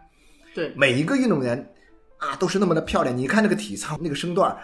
[0.55, 1.59] 对，每一个运动员
[2.16, 3.14] 啊都是那么的漂亮。
[3.14, 4.57] 你看那个体操那个身段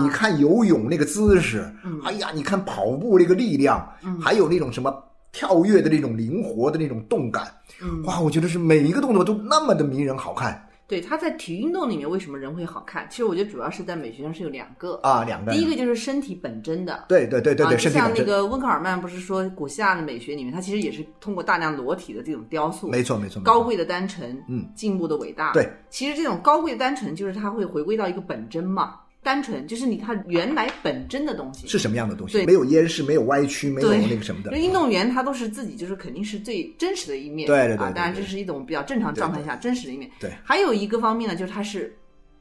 [0.00, 2.00] 你看游泳那个姿势，嗯。
[2.04, 3.84] 哎呀，你看跑步那个力量，
[4.22, 4.94] 还有那种什么
[5.32, 8.02] 跳跃的那种灵活的那种动感，嗯。
[8.04, 13.06] 哇，我觉得是每一个动作都那么的迷人好看对，他在体育运动里面为什么人会好看？
[13.10, 17.04] 其实我觉得主要是在美学上是有两个，啊，两个第一个就是身体本真的。
[17.08, 25.52] 对对对对对，啊，就像那个温克尔曼不是说古希腊的美学里面，他其实也是通过大量裸体的这种雕塑，没错没错，高贵的单纯，嗯，进步的伟大。
[25.52, 28.94] 对，其实这种高贵的单纯，就是他会回归到一个本真嘛，
[29.26, 31.66] 单纯就是你看原来本真的东西。
[31.66, 32.34] 是什么样的东西？
[32.34, 34.56] 对没有掩饰，没有歪曲，没有那个什么的。
[34.56, 37.50] 运动员他都是自己，就是肯定是最真实的一面。
[37.50, 40.08] 啊，对对对对当然这是一种比较正常状态下真实的一面。
[40.20, 41.92] 对还有一个方面呢，就是他是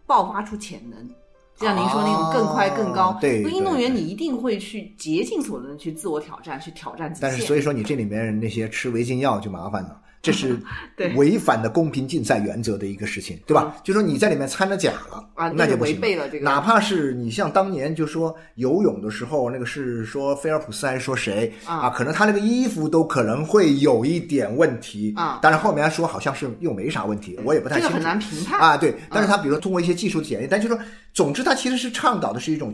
[0.05, 1.09] 爆发出潜能。
[1.57, 7.29] 就像您说那种更快更高，哦对运动员你一定会去竭尽所能去自我挑战，去挑战极限。
[7.29, 10.57] 但是所以说你这里面那些吃违禁药就麻烦了，这是
[11.15, 13.75] 违反的公平竞赛原则的一个事情，对吧？
[13.83, 16.43] 就说你在里面掺了假了啊那就不行背了这个。
[16.43, 21.91] 哪怕是你像当年就说游泳的时候，那个是说菲尔普斯还是说谁啊。
[21.91, 25.37] 可能他那个衣服都可能会有一点问题啊。
[25.43, 27.93] 当然后面还说好像是又没啥问题，我也不太清楚。
[27.93, 28.59] 这个很难评判。
[28.59, 28.95] 啊，对。
[29.11, 30.83] 但是他比如说通过一些技术检验，但就是说，
[31.13, 32.73] 总之他其实是倡导的是一种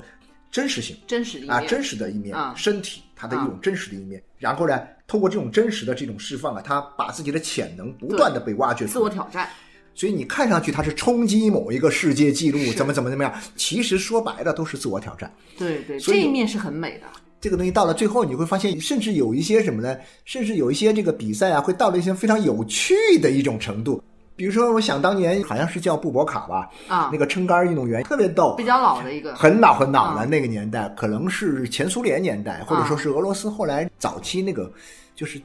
[0.52, 0.96] 真实性。
[1.08, 1.52] 真实的一面。
[1.52, 4.22] 啊，真实的一面，啊身体它的一种真实的一面。
[4.38, 9.04] 然后呢，通过这种真实的这种释放啊，他把自己的潜能不断的被挖掘自出来。
[9.06, 9.48] 我挑战。
[9.94, 15.32] 所以你看上去他是冲击某一个世界纪录，怎么怎么怎么样，其实说白了都是自我挑战。
[15.58, 17.06] 对对，所以这一面是很美的。
[17.42, 19.98] 这个东西到了最后，你会发现，甚至有一些什么呢？
[20.26, 24.02] 甚至有一些这个比赛啊，会到了一些非常有趣的一种程度。
[24.36, 34.72] 比如说，我想当年好像是叫布博卡吧，啊那个撑杆运动员特别逗，比较老的一个，很老很老了，啊那个年代可能是前苏联年代，或者说是俄罗斯后来早期那个，
[35.14, 35.40] 就是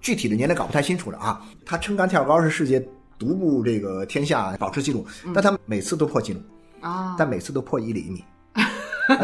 [0.00, 1.40] 具体的年代搞不太清楚了啊。
[1.64, 2.84] 他撑杆跳高是世界
[3.18, 6.40] 独步这个天下保持记录，但他每次都破纪录，
[6.80, 8.24] 啊，但每次都破一厘米，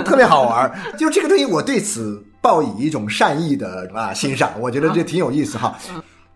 [0.05, 0.73] 特别好玩。
[0.97, 5.77] 就这个东西，我对此抱以一种善意的啊欣赏，我觉得这挺有意思哈。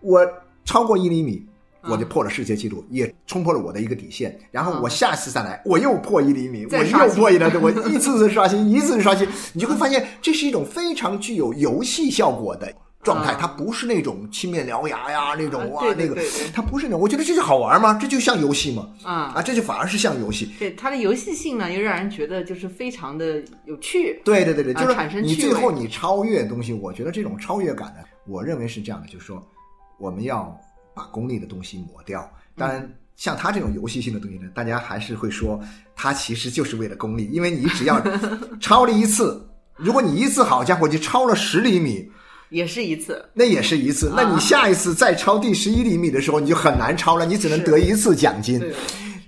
[0.01, 0.27] 我
[0.65, 1.47] 超过一厘米。
[1.89, 4.37] 我就破了世界纪录，也冲破了我的一个底线。
[4.51, 12.71] 然后我下次再来，我又破一厘米，我又破一厘米， 我一次次刷新，一次次刷新，你就会发现这是一种非常具有游戏效果的
[13.03, 16.21] 状态，啊它不是那种青面獠牙呀那种啊哇那个
[16.53, 16.99] 它不是那种。
[16.99, 17.97] 我觉得这就好玩吗？
[17.99, 18.87] 这就像游戏吗？
[19.03, 20.51] 啊啊，这就反而是像游戏。
[20.59, 24.21] 对它的游戏性呢，又让人觉得就是非常的有趣。
[24.23, 29.41] 对对对对，就是啊产生你趣最后你超越东西，我觉得这种超越感呢，我认为是这样的，就是说
[29.99, 30.55] 我们要
[30.93, 32.29] 把功利的东西抹掉。
[32.55, 35.59] 当然，像他这种游戏性的东西呢，大家还是会说，
[35.95, 38.01] 他其实就是为了功利，因为你只要
[38.59, 42.09] 超了一次，如果你一次好家伙就超了十厘米，
[42.49, 44.11] 也是一次，那也是一次。
[44.15, 48.59] 那你下一次再超第十一厘米的时候，你就很难超了，你只能得一次奖金。
[48.59, 48.73] 对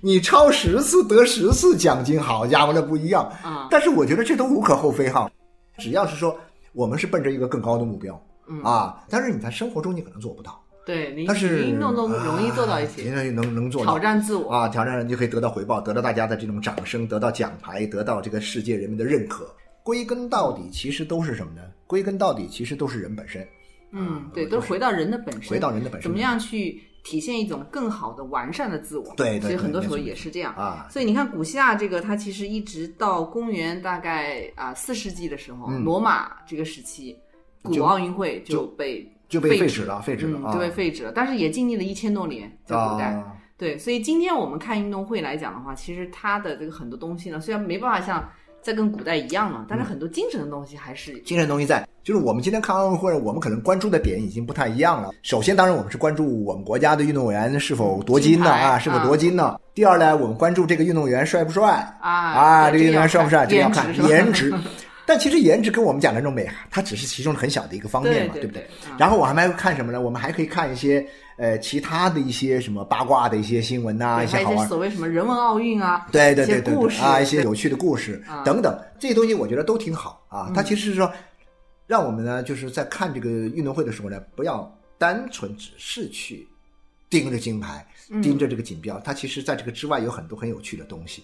[0.02, 3.24] 你超十次得十次奖金，好家伙，那不一样。
[3.42, 5.30] 啊但是我觉得这都无可厚非哈，
[5.78, 6.38] 只要是说
[6.74, 14.50] 我们是奔着一个更高的目标，嗯啊，但是你在生活中你可能做不到，对，你但是体育运动中容易做到一啊些能能能做到挑战自我。
[14.50, 19.46] 啊，挑战你就可以得到回报，得到大家的这种掌声，得到奖牌，得到这个世界人民的认可。
[19.82, 21.60] 归根到底，其实都是什么呢？
[21.86, 23.46] 归根到底，其实都是人本身，
[23.92, 29.12] 嗯，对，都是回到人的本身，回到人的本身怎么样去体现一种更好的完善的自我？
[29.14, 30.54] 对对其实很多时候也是这样。
[30.54, 30.86] 啊。
[30.90, 37.14] 所以你看，古希腊这个，它其实一直到公元大概啊四世纪的时候，嗯罗马这个时期，
[37.62, 41.12] 古奥运会就就被就被废废止了废止了就被废止了。
[41.14, 43.06] 但是也经历了一千多年，在古代。
[43.06, 43.24] 啊，
[43.58, 48.28] 对，所以今天我们看运动会来讲的话，其实它的这个很多东西呢，虽然没办法像
[48.62, 55.10] 在跟古代一样了，嗯但是很多精神的东西还是精神东西在，就是我们今天看奥运会，我们可能关注的点已经不太一样了。
[55.22, 59.58] 首先，当然我们是关注我们国家的运动员是否夺金呢啊，是否夺金呢？
[59.74, 63.44] 第二呢，我们关注这个运动员帅不帅啊啊，这个运动员帅不帅？
[63.46, 64.52] 这个要看颜值。
[65.06, 68.66] 但其实颜值跟我们讲的那种美，它只是其中很小的一个方面嘛，不对不对？
[68.88, 70.00] 嗯然后我还还会看什么呢？
[70.00, 71.04] 我们还可以看一些
[71.36, 80.46] 呃其他的一些什么八卦的一些新闻呐、一些好玩所谓什么人文奥运啊，对对对对对啊，一些有趣的故事啊等等，这些东西我觉得都挺好啊。
[80.48, 81.12] 嗯它其实是说，
[81.86, 86.48] 让我们呢就是在看这个运动会的时候呢，不要单纯只是去
[87.10, 91.22] 盯着金牌，嗯盯着这个锦标，它其实在这个之外有很多很有趣的东西。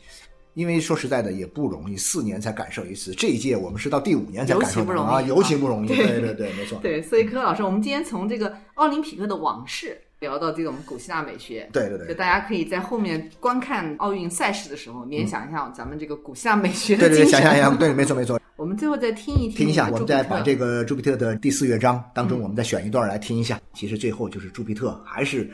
[0.55, 3.13] 因为说实在的也不容易，四年才感受一次。
[3.15, 5.89] 这一届我们是到第五年才感受尤其不容易啊，尤其不容易。
[5.89, 6.79] 对对对对，没错。
[6.83, 17.31] 对，所以柯老师，我们今天从这个奥林匹克的往事聊到这种古希腊美学，对对对就大家可以在后面观看奥运赛事的时候，联想一下咱们这个古希腊美学 的对对对。
[17.31, 18.39] 想想想，对，没错没错。
[18.57, 23.59] 我们最后再听一听听一下，我们再把这个个朱庇特的第四乐章当中，嗯我们再选一段来听一下。
[23.73, 25.51] 其实最后就是朱庇特还是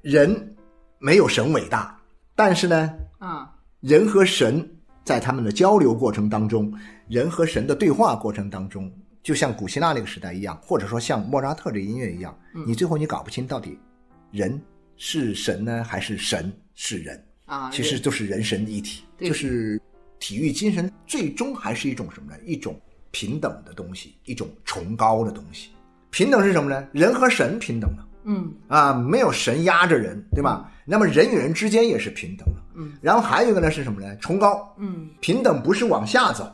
[0.00, 0.54] 人
[0.98, 1.94] 没有神伟大，
[2.34, 3.50] 但是呢，啊，
[3.84, 4.66] 人和神
[5.04, 6.72] 在他们的交流过程当中，
[7.06, 8.90] 人和神的对话过程当中，
[9.22, 13.78] 就像古希腊那个时代一样，或者说像莫扎特这音乐一样，嗯你最后你搞不清到底
[14.30, 14.58] 人
[14.96, 17.22] 是神呢，还是神是人。
[17.44, 19.78] 啊，其实就是人神一体，对就是
[20.18, 22.38] 体育精神最终还是一种什么呢？
[22.42, 22.80] 一种
[23.10, 25.68] 平等的东西，一种崇高的东西。
[26.08, 26.88] 平等是什么呢？
[26.90, 30.70] 人和神平等了嗯啊，没有神压着人，对吧？
[30.84, 32.60] 那么人与人之间也是平等的。
[32.74, 34.16] 嗯，然后还有一个呢是什么呢？
[34.16, 36.50] 崇高，嗯，平等不是往下走，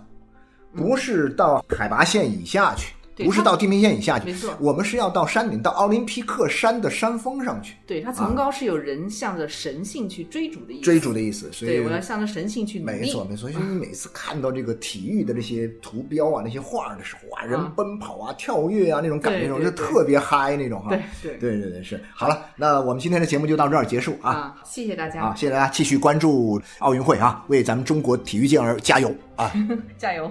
[0.75, 2.93] 不是到海拔线以下去，
[3.25, 10.83] 不是到地平线以下去没错，我们是要到山顶，到奥林匹克山的山峰上去对，它层高是有人向着神性去追逐的意思。
[10.83, 11.51] 追逐的意思。
[11.53, 12.93] 所以对，我要向着神性去努力。
[12.93, 13.41] 没错，没错。
[13.41, 20.91] 所以你每次看到这个体育的这些图标啊、那些画的时候啊，人嗯奔跑啊、跳跃啊那种感觉，那种就特别嗨那种哈。
[20.91, 22.03] 对对对对对是。
[22.15, 25.35] 好了，那我们今天的节目就到这儿结束啊啊，谢谢大家，啊！
[25.35, 29.53] 谢谢大家继续关注奥运会啊，为咱们中国体育健儿加油啊！
[29.99, 30.31] 加油。